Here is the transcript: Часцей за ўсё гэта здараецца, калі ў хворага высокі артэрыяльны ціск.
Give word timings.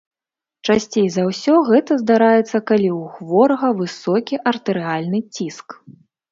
Часцей 0.67 1.03
за 1.15 1.25
ўсё 1.27 1.55
гэта 1.69 1.91
здараецца, 2.01 2.57
калі 2.71 2.89
ў 2.99 3.13
хворага 3.19 3.69
высокі 3.85 4.35
артэрыяльны 4.55 5.25
ціск. 5.35 5.67